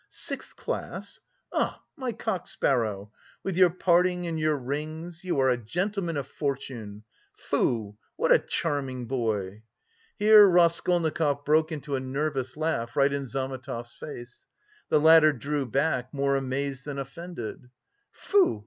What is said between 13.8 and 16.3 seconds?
face. The latter drew back,